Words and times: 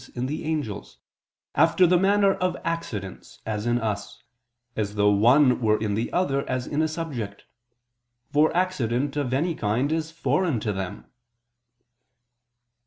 in 0.15 0.25
the 0.25 0.43
angels) 0.45 0.97
after 1.53 1.85
the 1.85 1.95
manner 1.95 2.33
of 2.33 2.57
accidents, 2.63 3.37
as 3.45 3.67
in 3.67 3.77
us: 3.79 4.23
as 4.75 4.95
though 4.95 5.11
one 5.11 5.61
were 5.61 5.77
in 5.79 5.93
the 5.93 6.11
other 6.11 6.43
as 6.49 6.65
in 6.65 6.81
a 6.81 6.87
subject: 6.87 7.45
for 8.31 8.51
accident 8.57 9.15
of 9.15 9.31
any 9.31 9.53
kind 9.53 9.91
is 9.91 10.09
foreign 10.09 10.59
to 10.59 10.73
them." 10.73 11.05